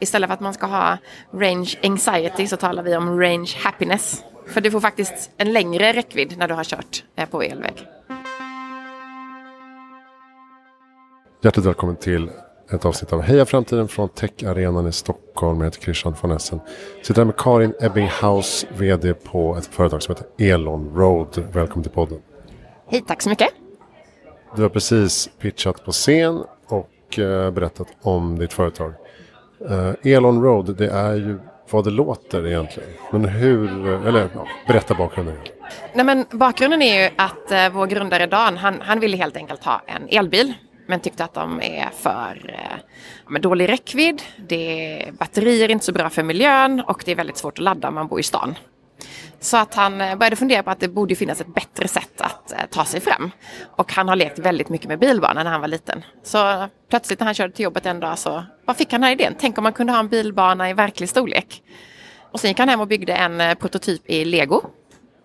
[0.00, 0.98] Istället för att man ska ha
[1.32, 4.24] range anxiety så talar vi om range happiness.
[4.46, 7.86] För du får faktiskt en längre räckvidd när du har kört eh, på elväg.
[11.42, 12.30] Hjärtligt välkommen till
[12.70, 15.58] ett avsnitt av Heja Framtiden från Tech-arenan i Stockholm.
[15.58, 16.60] Jag heter Christian von Essen.
[17.02, 21.44] Sitter här med Karin Ebbinghaus, VD på ett företag som heter Elon Road.
[21.52, 22.18] Välkommen till podden.
[22.86, 23.48] Hej, tack så mycket.
[24.56, 28.92] Du har precis pitchat på scen och eh, berättat om ditt företag.
[29.60, 31.38] Uh, Elon Road, det är ju
[31.70, 32.90] vad det låter egentligen.
[33.12, 35.36] Men hur, eller ja, berätta bakgrunden.
[35.94, 39.64] Nej, men bakgrunden är ju att eh, vår grundare Dan, han, han ville helt enkelt
[39.64, 40.52] ha en elbil.
[40.88, 44.22] Men tyckte att de är för eh, med dålig räckvidd.
[44.36, 47.88] Det, batterier är inte så bra för miljön och det är väldigt svårt att ladda
[47.88, 48.54] om man bor i stan.
[49.40, 52.52] Så att han eh, började fundera på att det borde finnas ett bättre sätt att
[52.52, 53.30] eh, ta sig fram.
[53.76, 56.04] Och han har lekt väldigt mycket med bilbana när han var liten.
[56.22, 59.12] Så plötsligt när han körde till jobbet en dag så vad fick han den här
[59.12, 59.34] idén.
[59.38, 61.62] Tänk om man kunde ha en bilbana i verklig storlek.
[62.32, 64.62] Och sen gick han hem och byggde en eh, prototyp i lego.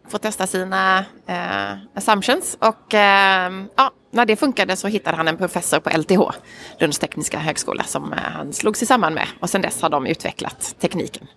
[0.07, 2.57] För att testa sina eh, assumptions.
[2.59, 6.37] Och eh, ja, när det funkade så hittade han en professor på LTH,
[6.79, 9.27] Lunds tekniska högskola, som han slog sig samman med.
[9.39, 11.27] Och sen dess har de utvecklat tekniken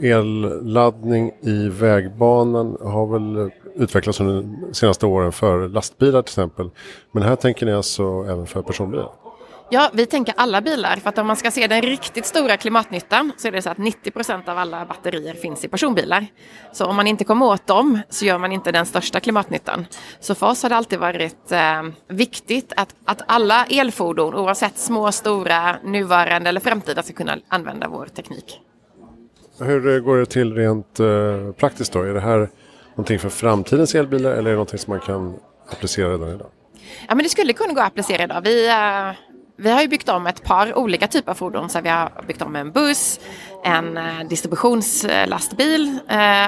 [0.00, 6.70] elladdning i vägbanan har väl utvecklats under de senaste åren för lastbilar till exempel.
[7.12, 9.08] Men här tänker ni alltså även för personbilar?
[9.70, 10.96] Ja, vi tänker alla bilar.
[10.96, 13.78] För att om man ska se den riktigt stora klimatnyttan så är det så att
[13.78, 16.26] 90 procent av alla batterier finns i personbilar.
[16.72, 19.86] Så om man inte kommer åt dem så gör man inte den största klimatnyttan.
[20.20, 25.12] Så för oss har det alltid varit eh, viktigt att, att alla elfordon, oavsett små,
[25.12, 28.60] stora, nuvarande eller framtida, ska kunna använda vår teknik.
[29.60, 32.02] Hur går det till rent eh, praktiskt då?
[32.02, 32.48] Är det här
[32.90, 35.38] någonting för framtidens elbilar eller är det någonting som man kan
[35.70, 36.46] applicera redan idag?
[37.08, 38.40] Ja, men det skulle kunna gå att applicera idag.
[38.44, 39.12] Vi, uh,
[39.56, 41.70] vi har ju byggt om ett par olika typer av fordon.
[41.70, 43.20] Så vi har byggt om en buss,
[43.64, 43.98] en
[44.28, 45.98] distributionslastbil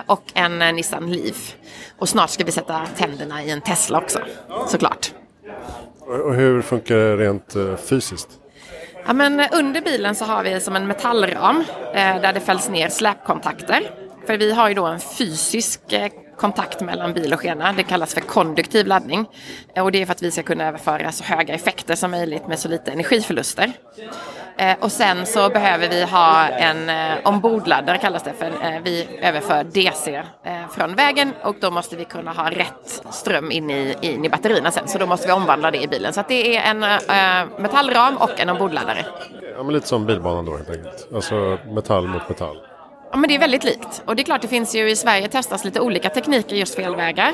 [0.06, 1.54] och en Nissan Leaf.
[1.98, 4.18] Och snart ska vi sätta tänderna i en Tesla också,
[4.68, 5.12] såklart.
[6.00, 7.56] Och hur funkar det rent
[7.88, 8.28] fysiskt?
[9.10, 12.88] Ja, men under bilen så har vi som en metallram eh, där det fälls ner
[12.88, 13.90] släpkontakter.
[14.26, 17.72] För vi har ju då en fysisk eh, kontakt mellan bil och skena.
[17.72, 19.26] Det kallas för konduktiv laddning.
[19.74, 22.48] Eh, och det är för att vi ska kunna överföra så höga effekter som möjligt
[22.48, 23.72] med så lite energiförluster.
[24.60, 28.46] Eh, och sen så behöver vi ha en eh, ombordladdare kallas det för.
[28.46, 33.50] Eh, vi överför DC eh, från vägen och då måste vi kunna ha rätt ström
[33.50, 34.88] in i, in i batterierna sen.
[34.88, 36.12] Så då måste vi omvandla det i bilen.
[36.12, 36.80] Så det är en
[37.62, 39.06] metallram och en ombordladdare.
[39.56, 41.08] Ja, men lite som bilbanan då helt enkelt.
[41.14, 42.56] Alltså metall mot metall.
[43.12, 44.02] Ja, men det är väldigt likt.
[44.06, 46.82] Och det är klart, det finns ju i Sverige testas lite olika tekniker just för
[46.82, 47.32] elvägar.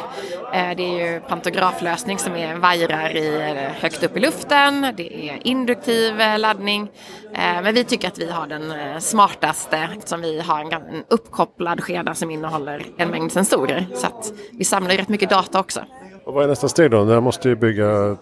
[0.52, 4.86] Eh, det är ju pantograflösning som är vajrar i, eh, högt upp i luften.
[4.96, 6.88] Det är induktiv eh, laddning.
[7.32, 12.30] Men vi tycker att vi har den smartaste eftersom vi har en uppkopplad skeda som
[12.30, 13.86] innehåller en mängd sensorer.
[13.94, 15.80] Så att vi samlar rätt mycket data också.
[16.24, 17.04] Och vad är nästa steg då?
[17.04, 18.16] Det måste ju bygga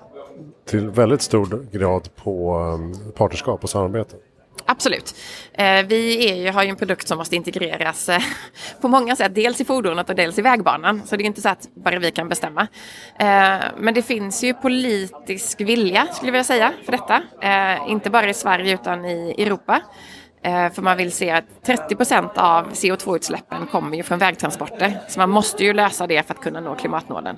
[0.67, 2.59] till väldigt stor grad på
[3.17, 4.17] partnerskap och samarbete.
[4.67, 5.15] Absolut.
[5.53, 8.23] Eh, vi är ju, har ju en produkt som måste integreras eh,
[8.81, 9.35] på många sätt.
[9.35, 11.03] Dels i fordonet och dels i vägbanan.
[11.07, 12.67] Så det är inte så att bara vi kan bestämma.
[13.19, 17.23] Eh, men det finns ju politisk vilja skulle jag vilja säga för detta.
[17.89, 19.81] Inte bara i Sverige utan i Europa.
[20.45, 24.99] Eh, för man vill se att 30 procent av CO2-utsläppen kommer ju från vägtransporter.
[25.09, 27.37] Så man måste ju lösa det för att kunna nå klimatmålen.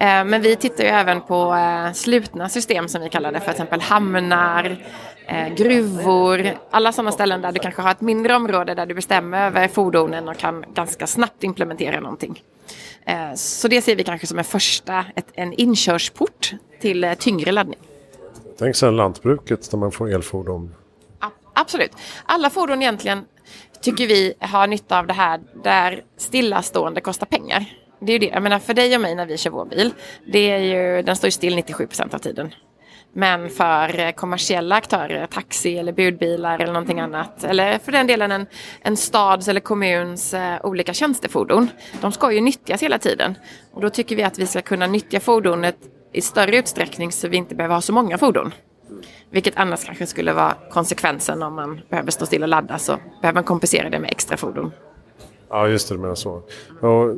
[0.00, 3.50] Eh, men vi tittar ju även på eh, slutna system som vi kallar det, för
[3.50, 4.76] exempel hamnar,
[5.26, 9.46] eh, gruvor, alla sådana ställen där du kanske har ett mindre område där du bestämmer
[9.46, 12.42] över fordonen och kan ganska snabbt implementera någonting.
[13.34, 17.78] Så det ser vi kanske som en första, ett, en inkörsport till tyngre laddning.
[18.58, 20.74] Tänk sen lantbruket där man får elfordon.
[21.64, 21.92] Absolut.
[22.26, 23.24] Alla fordon egentligen
[23.82, 27.64] tycker vi har nytta av det här där stillastående kostar pengar.
[28.00, 29.92] Det är ju det, jag menar för dig och mig när vi kör vår bil,
[30.26, 32.54] det är ju, den står ju still 97 procent av tiden.
[33.12, 38.46] Men för kommersiella aktörer, taxi eller budbilar eller någonting annat, eller för den delen en,
[38.80, 43.34] en stads eller kommuns eh, olika tjänstefordon, de ska ju nyttjas hela tiden.
[43.72, 45.76] Och då tycker vi att vi ska kunna nyttja fordonet
[46.12, 48.52] i större utsträckning så vi inte behöver ha så många fordon.
[49.30, 53.34] Vilket annars kanske skulle vara konsekvensen om man behöver stå still och ladda så behöver
[53.34, 54.72] man kompensera det med extra fordon.
[55.48, 56.42] Ja, just det, du menar så.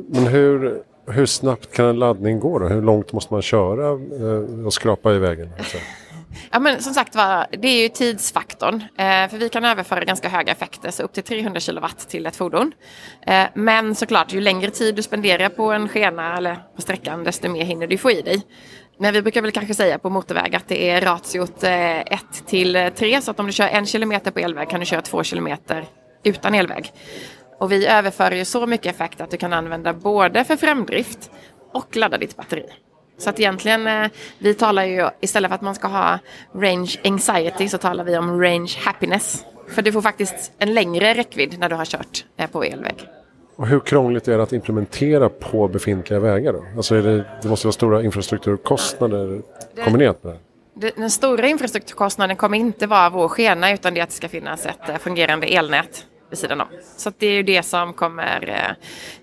[0.07, 2.67] men hur, hur snabbt kan en laddning gå då?
[2.67, 5.49] Hur långt måste man köra eh, och skrapa i vägen?
[5.57, 5.77] Alltså.
[6.51, 8.75] Ja, men som sagt var, det är ju tidsfaktorn.
[8.97, 12.35] Eh, för vi kan överföra ganska höga effekter, så upp till 300 kilowatt till ett
[12.35, 12.71] fordon.
[13.21, 17.49] Eh, men såklart, ju längre tid du spenderar på en skena eller på sträckan, desto
[17.49, 18.41] mer hinner du få i dig.
[18.99, 22.75] Men vi brukar väl kanske säga på motorväg att det är ratiot 1 eh, till
[22.75, 23.21] eh, 3.
[23.21, 25.85] Så att om du kör en kilometer på elväg kan du köra två kilometer
[26.23, 26.91] utan elväg.
[27.59, 31.31] Och vi överför ju så mycket effekt att du kan använda både för framdrift
[31.73, 32.65] och ladda ditt batteri.
[33.17, 34.09] Så att egentligen, eh,
[34.39, 36.19] vi talar ju istället för att man ska ha
[36.55, 39.45] range anxiety så talar vi om range happiness.
[39.67, 43.16] För du får faktiskt en längre räckvidd när du har kört eh, på elväg.
[43.57, 46.53] Och hur krångligt är det att implementera på befintliga vägar?
[46.53, 46.63] Då?
[46.77, 49.41] Alltså det, det, måste vara stora infrastrukturkostnader
[49.75, 50.37] det, kombinerat med
[50.73, 50.91] det.
[50.95, 54.89] Den stora infrastrukturkostnaden kommer inte vara vår skena utan det att det ska finnas ett
[54.89, 56.67] eh, fungerande elnät vid sidan om.
[56.97, 58.49] Så det är ju det som kommer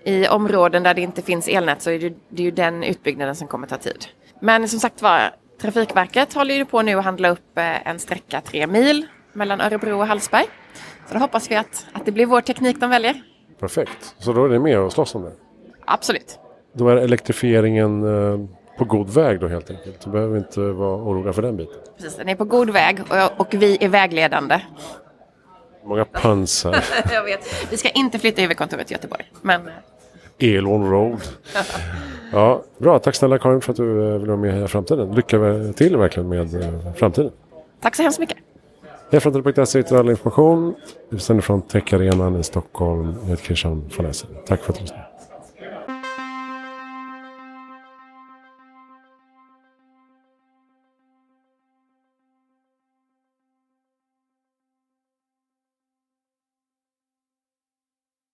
[0.05, 2.83] eh, i områden där det inte finns elnät så är det, det är ju den
[2.83, 4.05] utbyggnaden som kommer ta tid.
[4.41, 5.31] Men som sagt var,
[5.61, 9.99] Trafikverket håller ju på nu att handla upp eh, en sträcka tre mil mellan Örebro
[9.99, 10.45] och Hallsberg.
[11.07, 13.21] Så då hoppas vi att, att det blir vår teknik de väljer.
[13.59, 15.31] Perfekt, så då är det med och slåss om det?
[15.85, 16.39] Absolut.
[16.73, 18.47] Då är elektrifieringen eh,
[18.77, 20.01] på god väg då helt enkelt.
[20.01, 21.75] Du behöver inte vara oroliga för den biten.
[21.97, 24.61] Precis, den är på god väg och, och vi är vägledande.
[25.85, 26.83] Många pansar.
[27.11, 27.71] jag vet.
[27.71, 29.31] Vi ska inte flytta huvudkontoret till Göteborg.
[29.41, 29.61] Men...
[30.39, 31.21] Elon Road.
[32.31, 35.15] ja, bra, tack snälla Karin för att du eh, vill vara med i Framtiden.
[35.15, 35.37] Lycka
[35.75, 37.31] till verkligen med eh, framtiden.
[37.81, 38.37] Tack så hemskt mycket.
[39.11, 40.75] Hejaframtiden.se hittar all information.
[41.09, 43.15] Vi sänder från Techarenan i Stockholm.
[43.21, 44.29] Jag heter Christian von Essen.
[44.47, 45.14] Tack för att du lyssnade.